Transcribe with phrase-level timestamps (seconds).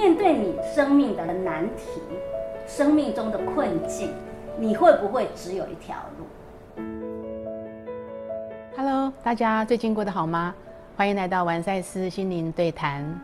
[0.00, 2.00] 面对你生命的难题、
[2.68, 4.12] 生命中的困境，
[4.56, 6.82] 你会不会只有一条路
[8.76, 10.54] ？Hello，大家最近过得好吗？
[10.96, 13.20] 欢迎来到玩赛斯心灵对谈。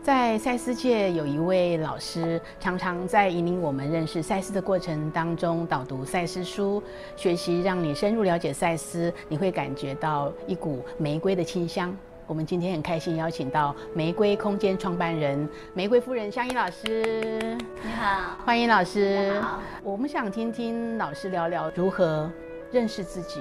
[0.00, 6.80] 在赛斯界有一位老师，常常在引领我们认识赛斯的过程当中，导读赛斯书，
[7.16, 11.92] 学习让你深入了解赛斯，你会感觉到一股玫瑰的清香。
[12.26, 17.58] 我们今天很开心邀请到玫瑰空间创办人玫瑰夫人香音老师。
[17.82, 19.38] 你好，欢迎老师。
[19.40, 22.30] 好，我们想听听老师聊聊如何
[22.70, 23.40] 认识自己。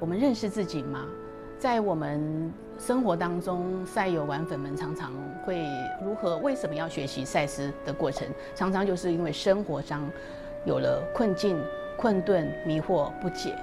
[0.00, 1.06] 我们认识自己吗？
[1.58, 5.12] 在我们生活当中，赛友玩粉们常常
[5.44, 5.64] 会
[6.02, 6.38] 如何？
[6.38, 8.26] 为什么要学习赛斯的过程？
[8.54, 10.08] 常常就是因为生活上
[10.64, 11.62] 有了困境、
[11.98, 13.54] 困顿、迷惑、不解，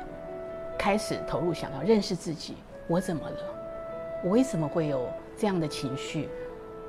[0.78, 2.56] 开始投入想要认识自己。
[2.88, 3.38] 我怎么了？
[4.24, 6.28] 我为什么会有这样的情绪？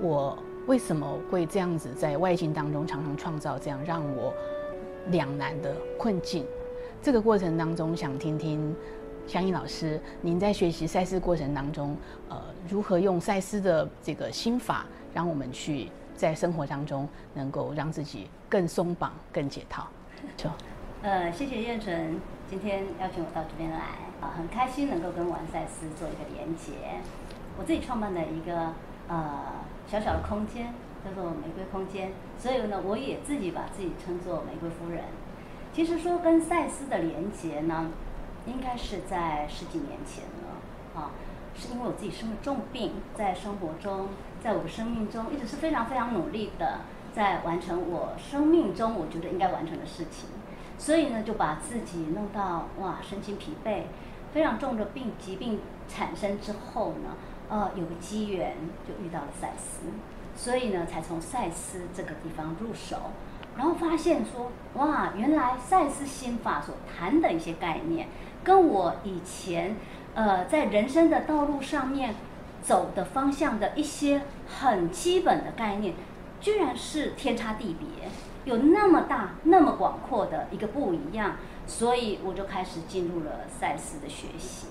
[0.01, 4.33] 我为什么会这样子在外境当中常常创造这样让我
[5.09, 6.45] 两难的困境？
[7.03, 8.75] 这个过程当中，想听听。
[9.27, 11.97] 香音老师，您在学习赛斯过程当中，
[12.29, 19.87] 呃，如何用赛斯的这个心法，让我们去在生活当中能够让自己更松绑、更解套？
[20.37, 20.51] 就，
[21.03, 22.21] 呃，谢谢燕纯
[22.51, 23.79] 今天邀请我到这边来，
[24.21, 26.99] 啊，很开心能够跟玩赛斯做一个连接。
[27.57, 28.73] 我自己创办的一个
[29.07, 35.05] 呃小小的空间，叫做玫瑰空间，所以呢，我也自己把自己称作玫瑰夫人。
[35.73, 37.89] 其实说跟赛斯的连接呢。
[38.47, 41.11] 应该是在十几年前了，啊，
[41.55, 44.09] 是因为我自己生了重病，在生活中，
[44.43, 46.79] 在我的生命中，一直是非常非常努力的，
[47.13, 50.31] 在完成我生命中我觉得应该完成的事情，
[50.81, 53.83] 所以呢，就把自己弄到哇，身心疲惫，
[54.33, 57.11] 非常重的病疾病产生之后呢，
[57.51, 58.57] 呃，有个机缘
[58.89, 59.89] 就遇到了赛斯，
[60.35, 62.97] 所以呢，才从赛斯这个地方入手。
[63.59, 68.09] 然后发现说，哇，原来赛斯心法所谈的一些概念，
[68.43, 69.77] 跟我以前，
[70.15, 72.15] 呃，在人生的道路上面
[72.63, 75.95] 走的方向的一些很基本的概念，
[76.41, 78.09] 居然是天差地别，
[78.45, 81.37] 有那么大、那么广阔的一个不一样。
[81.67, 84.67] 所以我就开始进入了赛斯的学习，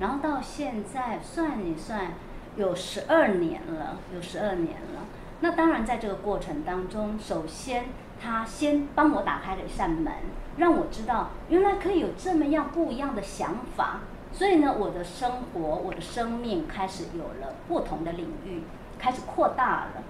[0.00, 2.12] 然后到现在算一算，
[2.56, 5.06] 有十二年了，有十二年了。
[5.40, 7.86] 那当然，在这个过程当中，首先。
[8.24, 10.12] 他先帮我打开了一扇门，
[10.56, 13.98] 让我知道原来可以有这么样不一样的想法。
[14.30, 18.62] 所以呢，我的生活、我的生命开始有了不同的领域，
[18.96, 20.04] 开始扩大了。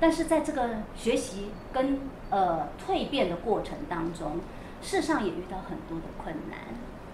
[0.00, 2.00] 但是在这个学习跟
[2.34, 4.40] 呃蜕变的过程当中，
[4.82, 6.58] 事实上也遇到很多的困难，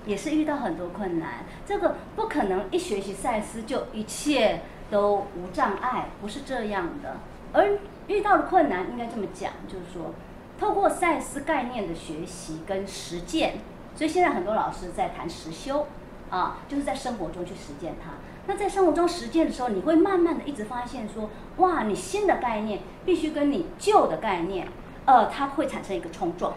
[0.07, 1.45] 也是遇到很多困难。
[1.67, 7.17] 这个不可能一学习赛斯就一切都无障碍，不是这样的。
[7.53, 10.15] 而遇到的困难，应该这么讲，就是说。
[10.59, 13.61] 透过赛斯概念的学习跟实践，
[13.97, 15.87] 所以现在很多老师在谈实修，
[16.29, 18.11] 啊，就是在生活中去实践它。
[18.47, 24.69] 那在生活中实践的时候，你会慢慢的一直发现说，哇，你新的概念必须跟你旧的概念，
[25.07, 26.55] 呃，它会产生一个冲撞，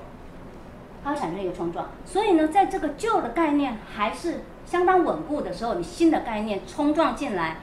[1.04, 1.90] 它会产生一个冲撞。
[2.06, 7.58] 所以呢，在这个旧的概念还是相当稳固的时候，你新的概念冲撞进来，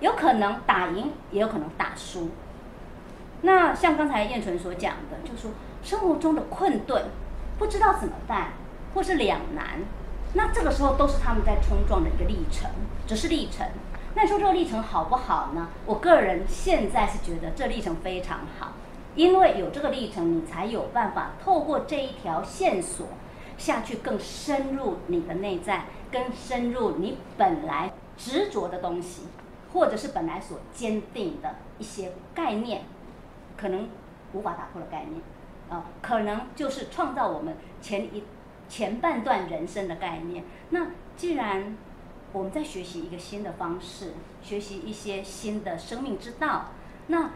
[0.00, 2.30] 有可能打赢，也有可能打输。
[3.42, 5.50] 那像刚才燕纯所讲的，就是说。
[5.84, 7.06] 生活中的困顿，
[7.58, 8.52] 不知道怎么办，
[8.94, 9.80] 或是两难，
[10.34, 12.70] 那这个时候都是他们在冲撞的一个历程，
[13.04, 13.66] 只是历程。
[14.14, 15.66] 那你说这个历程好不好呢？
[15.86, 18.74] 我个人现在是觉得这历程非常好，
[19.14, 23.06] 因为有这个历程，你才有办法透过这一条线索
[23.58, 29.22] 下去更深入你的内在，更深入你本来执着的东西，
[29.72, 32.84] 或者是本来所坚定的一些概念，
[33.56, 33.88] 可能
[34.32, 35.20] 无法打破的概念。
[35.68, 38.24] 啊，可能就是创造我们前一
[38.68, 40.44] 前半段人生的概念。
[40.68, 41.76] 那既然
[42.32, 44.12] 我们在学习一个新的方式，
[44.42, 46.66] 学习一些新的生命之道，
[47.06, 47.30] 那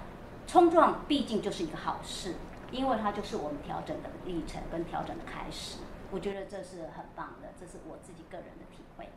[0.47, 2.35] 冲撞毕竟就是一个好事，
[2.71, 5.79] 因为它就是我们调整的历程跟调整的开始。
[6.11, 9.09] 我觉得这是很棒的，这是我自己个人的体会。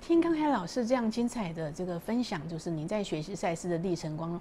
[0.00, 4.40] 听刚才老师这样精彩的这个分享，就是您在学习赛事的历程光。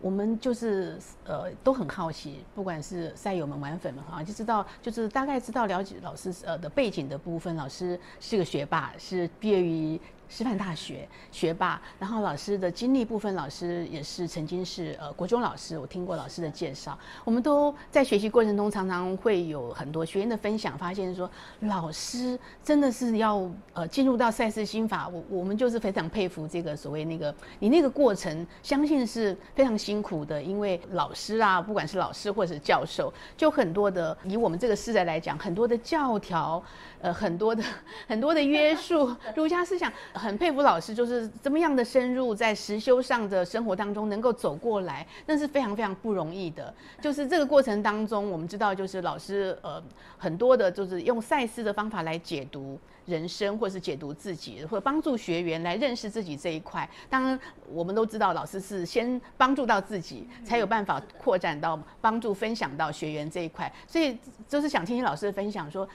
[0.00, 7.54] 我们就是呃都很好奇，不管是赛友们、玩粉们哈，就知道就是大概知道了解老师呃的背景的部分。
[7.54, 16.96] 老师是个学霸，是毕业于师范大学学霸，然后老师的经历部分，老师也是曾经是呃国中老师，我听过老师的介绍。
[17.24, 21.28] 我们都在学习过程中常常会有很多学员的分享，发现说
[21.60, 36.62] 老师真的是要呃进入到赛事心法，我我们就是非常佩服这个所谓那个你那个过程，相信是非常辛苦的，因为老师啊，不管是老师或者是教授，就很多的以我们这个时代来讲，很多的教条。
[37.02, 37.64] 呃，很多的
[38.06, 39.90] 很多的约束，儒家思想
[40.20, 46.72] 很佩服老师，就是这么样的深入在实修上的生活当中能够走过来，那是非常非常不容易的。
[47.00, 49.82] 就是这个过程当中，我们知道，就是老师呃
[50.18, 56.88] 很多的，就是用赛斯的方法来解读人生，或是解读自己，或帮助学员来认识自己这一块。
[57.08, 63.72] 当然，我们都知道，老师是先帮助到自己，才有办法扩展到帮助分享到学员这一块。
[63.86, 65.88] 所以，就是想听听老师的分享，说。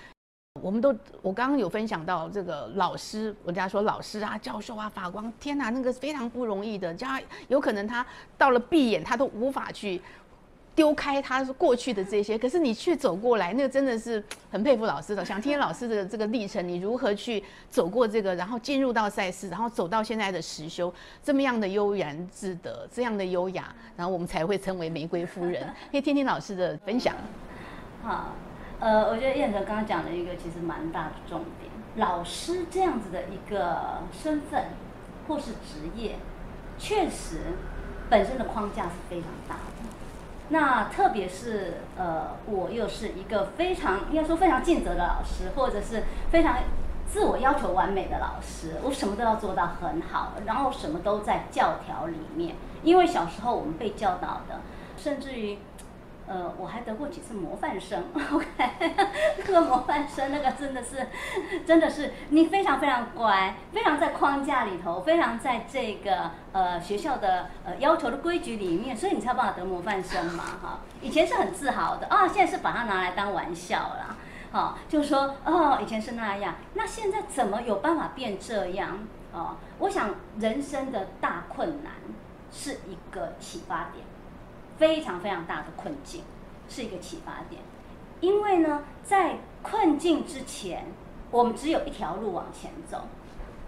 [0.61, 8.05] 我们都，我刚刚有分享到这个老师，人家说老师啊、教授啊、法官，天哪，那个非常不容易的，加有可能他
[8.37, 10.01] 到了闭眼，他都无法去
[10.73, 15.25] 丢开他过去的这些，可是你却走过来，那个真的是很佩服老师的。
[15.25, 20.91] 想听老师的这个历程，你如何去走过这个，然后进入到赛事，然后走到现在的实修，
[21.21, 25.67] 这么样的悠然自得，这样的优雅，然后我们才会成为玫瑰夫人。
[25.91, 27.13] 可以听听老师的分享。
[28.01, 28.33] 好。
[28.79, 34.65] 呃，我觉得燕哲刚刚讲的一个其实蛮大的重点，老师这样子的一个身份
[35.27, 36.17] 或是职业，
[36.77, 37.39] 确实
[38.09, 39.89] 本身的框架是非常大的。
[40.49, 46.57] 那特别是呃，我又是一个非常应该说非常尽责的老师，或者是非常
[47.07, 52.55] 自我要求完美的老师，我什么都要做到很好，然后什么都在教条里面。
[52.83, 54.59] 因为小时候我们被教导的，
[54.97, 55.57] 甚至于。
[56.27, 58.45] 呃，我还得过几次模范生， OK，
[59.37, 61.07] 那个模范生那个真的是，
[61.65, 70.79] 真的是你非常非常乖，非常在框架里头，非常在这个呃学校的呃要求的规矩里面，所以你才有办法得模范生嘛，哈。
[71.01, 74.17] 以前是很自豪的啊，现在是把它拿来当玩笑了，
[74.51, 78.97] 好，就是说哦，以前是那样，那现在怎么有办法变这样？
[79.31, 81.91] 哦，我想人生的大困难
[82.51, 84.03] 是一个启发点。
[84.77, 86.23] 非常非常大的困境，
[86.67, 87.61] 是一个启发点。
[88.21, 90.85] 因为呢，在困境之前，
[91.31, 93.07] 我们只有一条路往前走，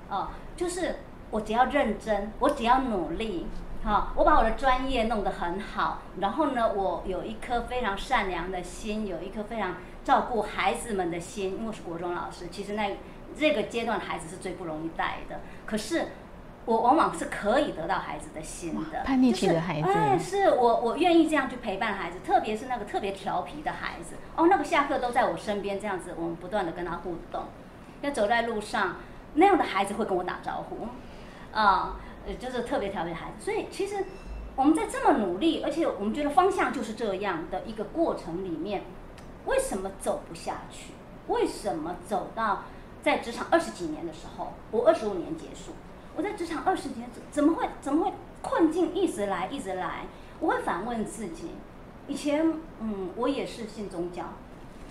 [0.10, 0.96] 哦，就是
[1.30, 3.48] 我只要认真，我只要努力，
[3.84, 11.52] 好，我把我的专业弄得很好，然后呢，我有一颗非常善良的心，有一颗非常照顾孩子们的心。
[11.52, 12.98] 因为我是国中老师，其实那
[13.38, 16.08] 这个阶段孩子是最不容易带的，可是。
[16.68, 27.46] 我往往是可以得到孩子的心的，叛逆期的孩子，哎，是我我愿意这样去陪伴孩子，特别是那个特别调皮的孩子，哦，那个下课都在我身边这样子，我们不断的跟他互动，
[28.02, 28.98] 要走在路上，
[29.36, 30.90] 那样的孩子会跟我打招呼，
[31.58, 31.96] 啊，
[32.28, 34.04] 呃，就是特别调皮的孩子，所以其实
[34.58, 38.84] 我们在这么努力，而且我们觉得方向就是这样的一个过程里面，
[39.46, 40.92] 为什么走不下去？
[41.30, 42.64] 为什么走到
[43.02, 45.72] 在职场二十几年的时候，我二十五年结束？
[46.18, 50.08] 我在职场二十年，怎怎么会怎么会困境一直来一直来？
[50.40, 51.52] 我会反问自己，
[52.08, 54.24] 以前嗯，我也是信宗教，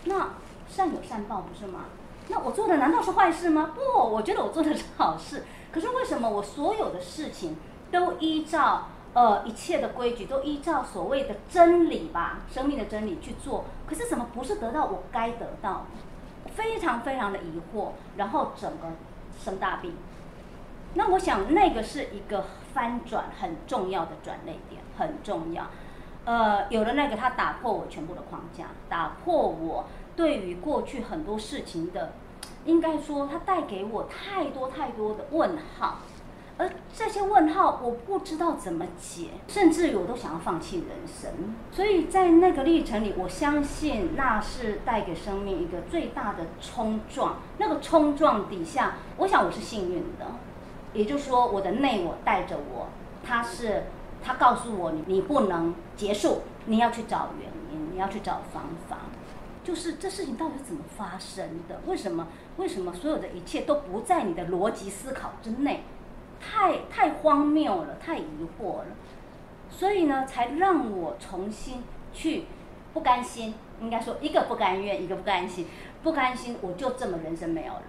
[0.05, 0.31] 那
[0.69, 1.87] 善有善报不是吗？
[2.28, 3.73] 那我做的难道是坏事吗？
[3.75, 5.43] 不，我觉得我做的是好事。
[5.73, 7.56] 可是为什么我所有的事情
[7.90, 13.64] 都依照呃一切的规矩，都依照所谓的真理吧，生命的真理去做？
[13.84, 15.87] 可是怎么不是得到我该得到？
[16.55, 18.87] 非常非常的疑惑，然后整个
[19.43, 19.93] 生大病。
[20.96, 25.66] 那我想，那个是一个翻转很重要的转捩点，很重要。
[26.25, 29.84] 呃，有了那个，它打破我全部的框架，打破我
[30.17, 32.12] 对于过去很多事情的，
[32.65, 35.98] 应该说，它带给我太多太多的问号，
[36.56, 41.55] 而这些问号我不知道怎么解，甚至于我都想要放弃人生。
[41.70, 47.36] 所以在那个历程里，我相信那是带给生命一个最大的冲撞。
[47.58, 50.26] 那个冲撞底下，我想我是幸运的。
[50.96, 52.88] 也就是说，我的内我带着我，
[53.22, 53.84] 他是
[54.24, 58.98] 他告诉我，你你不能结束，你要去找原因，你要去找方法。
[59.62, 61.81] 就是这事情到底怎么发生的？
[61.86, 62.29] 为什么？
[62.56, 65.82] 为什么所有的一切都不在你的逻辑思考之内？
[66.41, 68.86] 太太荒谬了，太疑惑了。
[69.69, 71.82] 所以呢，才让我重新
[72.15, 72.44] 去
[72.94, 75.67] 不甘心，应该说一个不甘愿，一个不甘心，
[76.03, 77.82] 不甘心，我就这么人生没有了。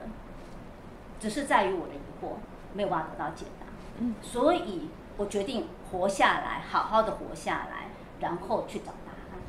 [1.19, 2.31] 只是在于我的疑惑。
[2.77, 3.65] 没有办法得到解答，
[3.97, 9.41] 嗯，所以我决定活下来，好好的活下来，然后去找答案。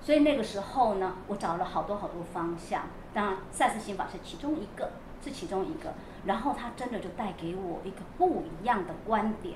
[0.00, 4.92] 所以那个时候呢，我找了好多好多方向，当然赛斯心法是其中一个。
[5.24, 5.94] 是其中一个。
[6.26, 9.54] 然后他真的就带给我一个不一样的观点，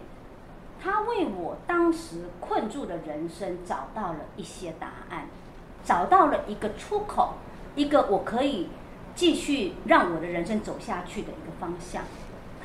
[0.81, 5.27] 他为我当时困住的人生找到了一些答案，
[5.85, 7.35] 找到了一个出口，
[7.75, 8.69] 一个我可以
[9.17, 12.05] 继续让我的人生走下去的一个方向。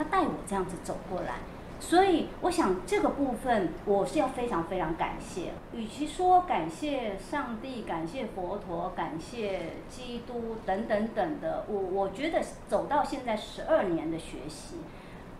[0.01, 1.35] 他带我这样子走过来。
[1.79, 5.53] 所以，我想这个部分我是要非常非常感谢。
[5.73, 14.75] 与其说感谢上帝、感谢佛陀、感谢基督等等等的，我我觉得走到现在十二年的学习，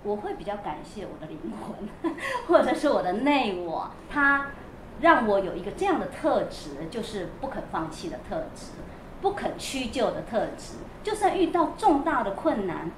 [0.04, 2.12] 我会比较感谢我的灵魂，
[2.48, 4.48] 或者是我的内我，它
[5.00, 8.72] 让我有一个这样的特质，就是不肯放弃的特质，
[9.22, 10.74] 不肯屈就的特质。
[11.04, 12.90] 就算遇到重大的困难，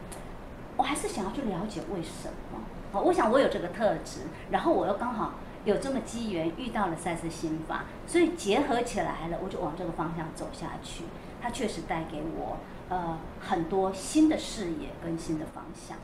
[0.77, 2.59] 我还是想要去了解为什么。
[3.01, 4.19] 我想我有这个特质，
[4.51, 5.33] 然后我又刚好
[5.65, 11.03] 有这么机缘遇到了赛斯心法，所以结合起来了，我就往这个方向走下去。
[11.41, 12.57] 它确实带给我
[12.89, 15.97] 呃很多新的视野跟新的方向。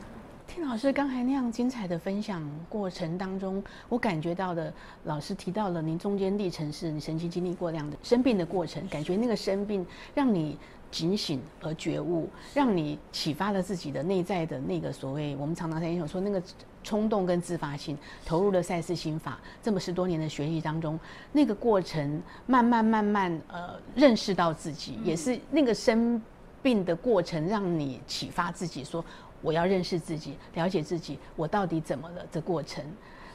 [0.48, 4.74] 听老师刚才那样精彩的分享过程当中，我感觉到的，
[5.04, 10.58] 老师提到了您中间历程是你曾经经历过这样的生病的过程，感觉那个生病让你。
[10.90, 16.42] 警醒而觉悟，让你启发了自己的内在的那个所谓我们常常在讲说那个
[16.82, 20.98] 冲动跟自发性，投入了赛事心法这么十多年的学习当中，
[21.32, 26.20] 那个过程慢慢慢慢呃认识到自己，也是那个生
[26.62, 29.04] 病的过程让你启发自己说
[29.42, 32.84] 我要认识自己，了解自己，我到底怎么了这过程。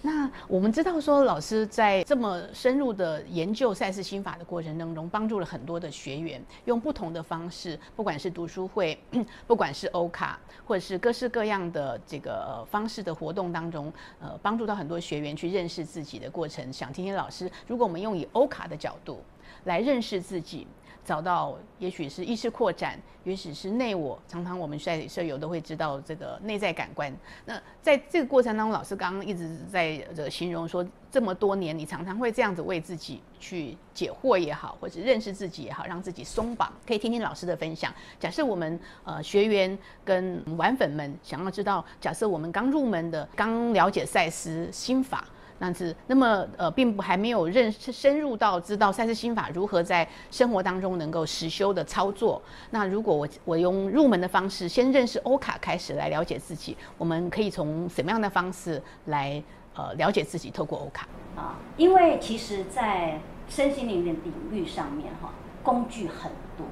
[0.05, 8.95] 那我们知道说，老师在这么深入的研究赛事心法的过程当中，帮助了很多的学员，用不同的方式，不管是读书会，
[9.47, 16.71] 不管是欧卡，或者是各式各样的这个方式的活动当中，呃，帮助到很多学员去认识自己的过程。
[16.71, 19.19] 想听听老师，如果我们用以欧卡的角度
[19.63, 20.67] 来认识自己。
[21.05, 24.19] 找到，也许是意识扩展，也许是内我。
[24.27, 27.15] 常常我们在舍友都会知道这个内在感官。
[27.45, 36.73] 那在这个过程当中，老师刚刚一直在这形容说，这么多年你常常会这样子为自己去解惑也好，或者认识自己也好，让自己松绑。
[36.87, 37.93] 可以听听老师的分享。
[38.19, 45.23] 假设我们呃学员跟玩粉们想要知道，假设我们刚入门的，刚了解赛斯心法。
[45.59, 52.41] 那是那么呃，并不还没有认识深入到知道赛事心法如何在生活当中能够实修的操作。
[52.71, 59.41] 那如果我我用入门的方式，先认识欧卡开始来了解自己，我们可以从什么样的方式来
[59.75, 60.51] 呃了解自己？
[60.51, 65.33] 透过欧卡啊，因为其实，在身心灵的领域上面哈，
[65.63, 66.65] 工具很多，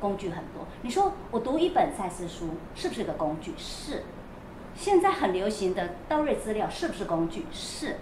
[0.00, 0.66] 工具很多。
[0.82, 3.52] 你说我读一本赛事书是不是个工具？
[3.58, 4.02] 是。
[4.74, 7.44] 现在很流行的刀锐资料是不是工具？
[7.52, 7.96] 是。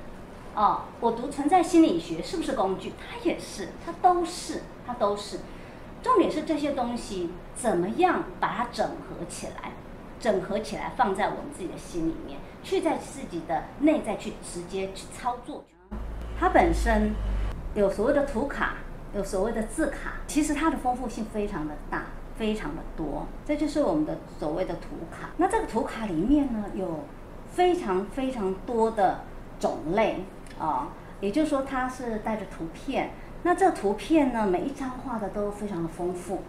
[0.55, 2.93] 哦，我读存在心理学是不是工具？
[2.99, 5.39] 它也是，它都是，它都是。
[6.03, 9.73] 重点是这些东西怎么样把它整合起来，
[10.21, 15.65] 整合起来放在我们自己的心里面，去在自己的内在去直接去操作。
[16.39, 17.13] 它本身
[17.75, 18.77] 有所谓的图卡，
[19.15, 23.27] 有所谓的字卡，其实它的丰富性非常的大，非常的多。
[23.45, 25.31] 这就是我们的所谓的图卡。
[25.37, 27.05] 那这个图卡里面呢，有
[27.53, 29.23] 非常非常多的
[29.59, 30.25] 种类。
[30.59, 30.89] 啊，
[31.21, 33.11] 也就是说它是带着图片，
[33.43, 36.43] 那这图片呢，每一张画的都非常的丰富。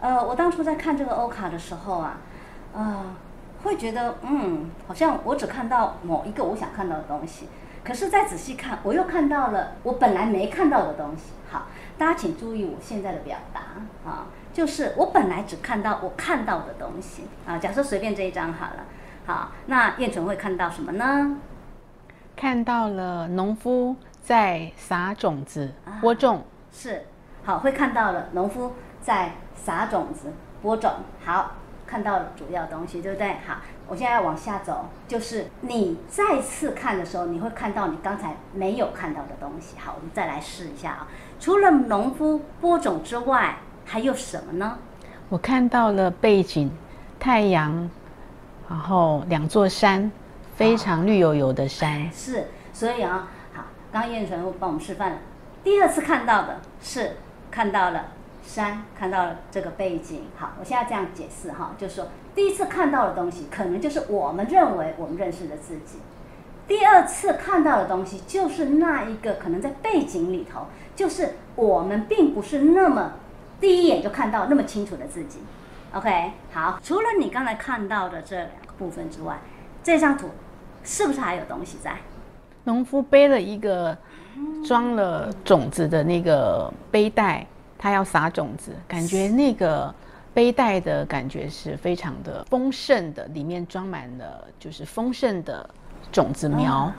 [0.00, 2.18] 呃，我当初在看这个欧卡的时候啊，
[2.72, 3.14] 呃，
[3.62, 7.48] 会觉得嗯，好像我只看到某一个我想看到的东西，
[7.84, 11.32] 可是再仔细看，我又看到了我本来没看到的东西。
[11.50, 13.60] 好，大家请注意我现在的表达
[14.10, 17.58] 啊，就是我本来只看到我看到的东西啊。
[17.58, 18.84] 假设随便这一张好了，
[19.26, 21.36] 好，那燕纯会看到什么呢？
[22.34, 27.04] 看到了农夫在撒种子、播种，是
[27.44, 30.90] 好会看到了农夫在撒种子、播种。
[31.24, 31.52] 好，
[31.86, 33.34] 看到了主要东西，对不对？
[33.46, 39.76] 好，我现在要往下走，就是你再次看的时候，你会看到你刚才没有看到的东西。
[39.78, 41.08] 好，我们再来试一下啊。
[41.38, 44.78] 除了农夫播种之外，还有什么呢？
[45.28, 46.70] 我看到了背景，
[47.20, 47.90] 太阳，
[48.68, 50.10] 然后两座山。
[50.56, 55.18] 非常绿油油的山是，所以啊，好，刚刚燕纯帮我们示范了。
[55.64, 57.16] 第二次看到的是
[57.50, 58.06] 看到了
[58.44, 60.24] 山，看到了这个背景。
[60.36, 65.98] 好，我现在这样解释哈，就是说第一次看到的东西，可能就是我们认为我们认识的自己；
[66.68, 73.12] 第二次看到的东西，就是那一个可能在背景里头，就是我们并不是那么
[73.60, 75.38] 第一眼就看到那么清楚的自己。
[75.94, 79.38] OK，好，除了你刚才看到的这两个部分之外，
[79.82, 80.30] 这张图。
[80.84, 81.96] 是不是还有东西在？
[82.64, 83.96] 农夫背了一个
[84.66, 87.46] 装了种子的那个背带，
[87.78, 89.94] 他要撒种子，感觉那个
[90.34, 95.70] 背带的感觉是非常的丰盛的，里面装满了就是丰盛的
[96.10, 96.92] 种子苗。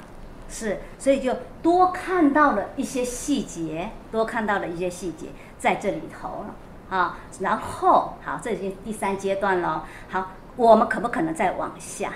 [0.47, 5.27] 是，所以就多看到了一些细节，多看到了一些细节
[5.59, 7.17] 在这里头了啊。
[7.41, 9.83] 然后，好，这已经第三阶段了。
[10.09, 12.13] 好，我们可不可能再往下？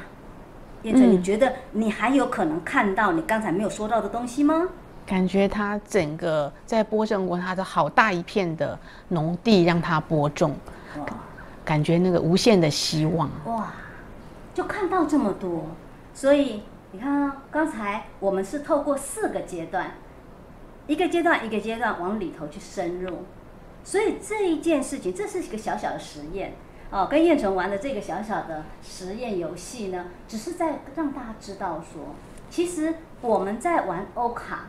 [0.91, 4.69] 你觉得你还有可能看到你刚才没有说到的东西吗？
[5.05, 8.77] 感觉它整个在播种过，它的好大一片的
[9.09, 10.55] 农地让它播种，
[11.63, 13.29] 感觉那个无限的希望。
[13.45, 13.73] 哇，
[14.53, 15.65] 就看到这么多，
[16.13, 16.61] 所以。
[16.93, 19.91] 你看啊，刚才我们是透过四个阶段，
[20.87, 23.25] 一个阶段一个阶段往里头去深入，
[23.83, 26.53] 所以这一件事情，这是一个小小的实验
[26.91, 27.07] 哦。
[27.09, 32.15] 跟燕纯玩的这个小小的实验游戏呢，只是在让大家知道说，
[32.49, 34.67] 其实我们在玩欧卡，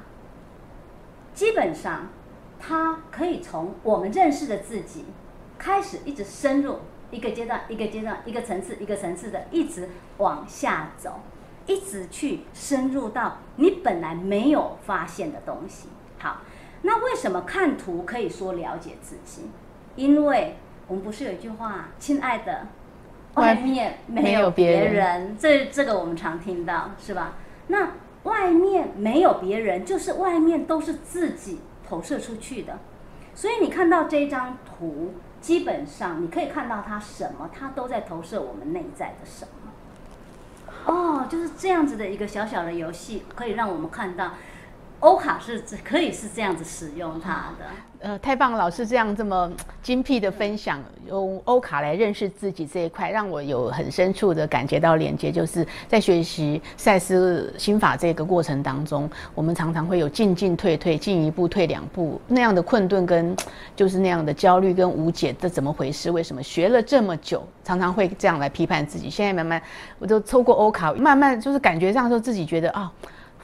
[1.34, 2.08] 基本上
[2.58, 5.04] 它可以从我们认识的自己
[5.58, 6.78] 开始，一直深入
[7.10, 11.20] 一个阶段一个阶段一个层次一个层次的一直往下走。
[11.66, 15.86] 一直去深入到你本来没有发现的东西。
[16.18, 16.38] 好，
[16.80, 19.50] 那为什么看图可以说了解自己？
[19.94, 20.56] 因为
[20.88, 22.66] 我们不是有一句话，亲爱的，
[23.34, 25.36] 外面没有别人。
[25.38, 27.34] 这这个我们常听到，是吧？
[27.66, 27.90] 那
[28.22, 32.78] 外面没有别人，就是外面都是自己投射出去的。
[33.34, 39.50] 所以你看到这张图，基本上你可以看到它什么，它都在投射我们内在的什么。
[40.86, 44.32] 哦，就是这样子的一个小小的游戏，可以让我们看到
[45.00, 47.64] 欧卡是可以是这样子使用它的。
[48.00, 49.50] 呃，太棒，老师这样这么
[49.82, 55.32] 精辟的分享，用欧卡来认识自己这一块，让我有很深处的感觉到连接。
[55.32, 63.36] 就是在学习赛斯心法这个过程当中，我们常常会有进进退退，进一步退两步那样的困顿，跟
[63.74, 66.10] 就是那样的焦虑跟无解，这怎么回事？
[66.10, 69.10] 为什么学了这么久，常常会这样来批判自己？
[69.10, 69.60] 现在慢慢，
[69.98, 72.92] 我就抽过欧卡，慢慢就是感觉上说自己觉得啊。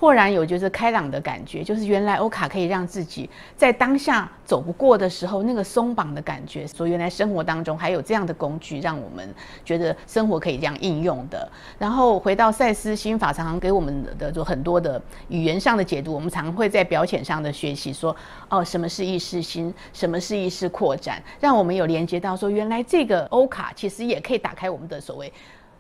[0.05, 6.67] 豁然有就是开朗的感觉，就是原来欧卡可以让自己在当下走不过的时候，那个松绑的感觉。
[6.67, 9.35] 所以原来生活当中还有这样的工具，让我们
[9.65, 11.51] 觉得生活可以这样应用的。
[11.79, 16.13] 然后回到赛斯心法，常常给我们的就很多的语言上的解读。
[16.13, 18.15] 我们常会在表浅上的学习说，
[18.51, 25.33] 哦，什么是意识心，什么是意识扩展，让我们有连接到说，原来这个欧卡其实也可以打开我们的所谓。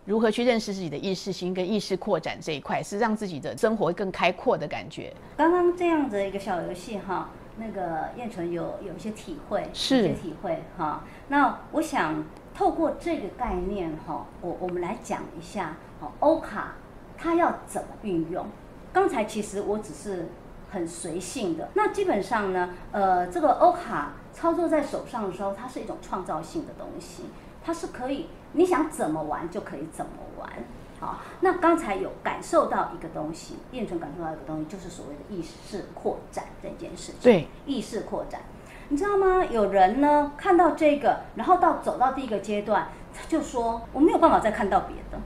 [0.04, 5.10] 如何去认识自己的意识心跟意识扩展这一块，是让自己的生活更开阔的感觉。
[5.36, 11.02] 刚刚这样的一个小游戏哈，那个燕纯有有一些体会，是些体会哈。
[11.28, 12.22] 那我想
[12.54, 16.74] 透过这个概念哈，我我们来讲一下，哦，欧卡
[17.16, 18.46] 它要怎么运用？
[18.92, 20.28] 刚才其实我只是
[20.70, 21.70] 很随性的。
[21.72, 27.22] 那基本上呢，呃，这个欧卡操作在手上的时候，它是一种创造性的东西，
[27.64, 28.26] 它是可以。
[28.54, 30.48] 你想怎么玩就可以怎么玩，
[30.98, 31.20] 好。
[31.40, 37.20] 那刚才有感受到一个东西，变成感受到一个东西，就是所谓的意识扩展这件事情。
[37.20, 38.40] 对，意识扩展，
[38.88, 39.44] 你知道吗？
[39.44, 45.18] 有人呢看到这个，然后到走到第一个阶段，他就说我没有办法再看到别的。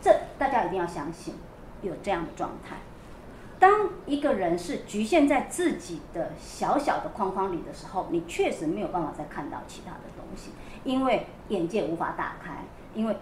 [0.00, 1.34] 这大家一定要相信，
[1.82, 2.76] 有这样的状态。
[3.62, 10.50] 当一个人是局限在自己的小小的框框里的时候，你确实没有办法再看到其他的东西。
[10.82, 13.16] 因为眼界无法打开，因为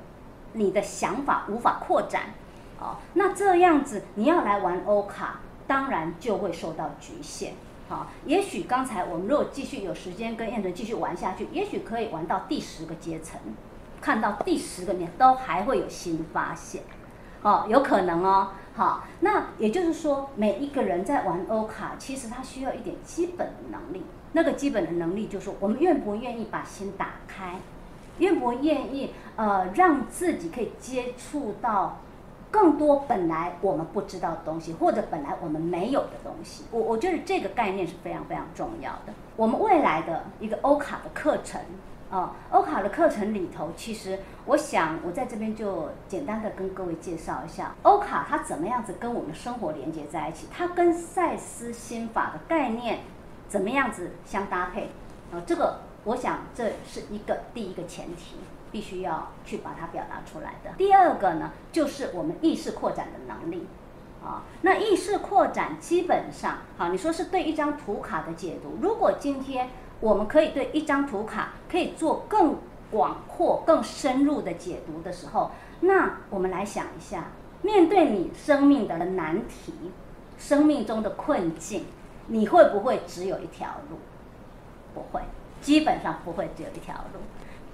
[0.55, 2.33] 你的想法无法扩展，
[2.81, 7.53] 哦，那这样子你要来玩欧卡，当然就会受到局限，
[7.91, 13.39] 好，也许刚才我们如果继续有时间跟燕纯继续玩下去，也许可以玩到第十个阶层，
[14.01, 16.83] 看到第十个面都还会有新发现，
[17.43, 24.03] 哦，有可能哦，好，那也就是说每一个人在玩欧卡，其实他需要一点基本的能力。
[24.33, 27.57] 那个基本的能力就是，我们愿不愿意把心打开，
[28.19, 31.97] 愿不愿意呃让自己可以接触到
[32.51, 36.65] 更多本来我们不知道的东西，或者本来我们没有的东西。
[36.71, 39.13] 我我觉得这个概念是非常非常重要的。
[39.35, 41.61] 我们未来的一个欧卡的课程
[42.11, 53.01] 啊，欧卡的课程里头，其实我想我在这边就简单的跟各位介绍一下欧卡它怎么样子跟我们的生活连接在一起，它跟赛斯心法的概念。
[53.49, 54.91] 怎么样子相搭配？
[55.33, 58.37] 啊，这个我想这是一个第一个前提，
[58.71, 60.71] 必须要去把它表达出来的。
[60.79, 63.67] 第二个呢，就是我们意识扩展的能力。
[64.25, 68.79] 啊，那意识扩展基本上，好，你说是对一张图卡的解读。
[68.81, 72.57] 如果今天我们可以对一张图卡可以做更
[72.91, 77.25] 广阔、更深入的解读的时候，那我们来想一下，
[77.63, 79.93] 面对你生命的难题、
[80.39, 81.87] 生命中的困境。
[82.33, 83.99] 你会不会只有一条路？
[84.95, 85.21] 不会，
[85.61, 87.19] 基本上不会只有一条路，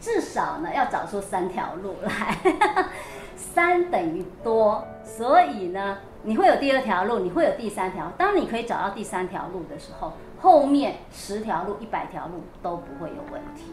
[0.00, 2.38] 至少呢要找出三条路来。
[3.36, 8.10] 三等于多，所以呢，你会有第二条路，你会有第三条。
[8.16, 13.72] 当你可以找到第三条路的时候，后面十条路、一百条路都不会有问题，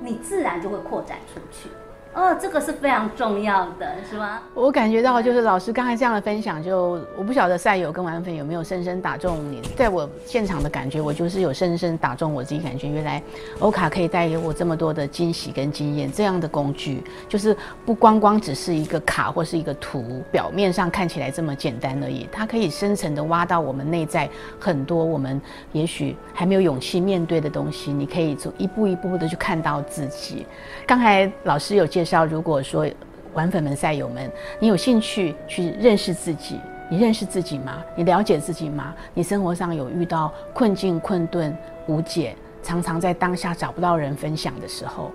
[0.00, 1.68] 你自然就会扩展出去。
[2.14, 4.40] 哦，这个是非常重要的，是吗？
[4.54, 9.60] 我感觉到就是老师刚才这样的分享，就我不晓得赛友跟玩粉有没有深深打中你。
[9.76, 13.20] 在我现场的感觉，我就是有深深打中我自己，感觉原来
[13.58, 16.10] 欧卡可以带给我这么多的惊喜跟经验。
[16.12, 27.92] 这样的工具就是不光光只是一个卡或是一个图，表面上看起来这么简单而已，它可以深层的挖到我们内在很多我们也许还没有勇气面对的东西。
[27.92, 30.46] 你可以走一步一步的去看到自己。
[30.86, 32.03] 刚才老师有介。
[32.04, 32.86] 绍，如果说
[33.32, 37.82] 玩粉们、赛友们，你有兴趣去认识自己，你认识自己吗？
[37.96, 38.94] 你了解自己吗？
[39.14, 45.10] 你生活上有遇到困境、困顿、无解，常常在当下找不到人分享的时候，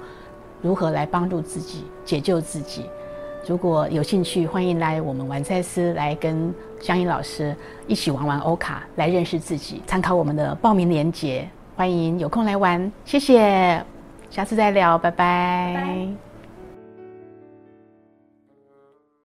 [0.61, 2.89] 如何来帮助自己、解救自己？
[3.47, 7.55] 如果有兴趣，欢迎来我们玩赛斯，来跟香音老师
[7.87, 9.81] 一起玩玩欧卡，来认识自己。
[9.87, 11.47] 参考我们的报名链接，
[11.77, 12.91] 欢迎有空来玩。
[13.05, 13.81] 谢谢，
[14.29, 16.28] 下次再聊，拜拜。